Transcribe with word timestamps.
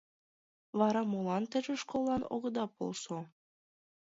Вара 0.79 1.01
молан 1.11 1.43
теже 1.51 1.73
школлан 1.81 2.23
огыда 2.35 2.65
полшо? 2.75 3.19